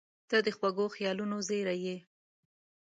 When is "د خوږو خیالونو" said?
0.45-1.37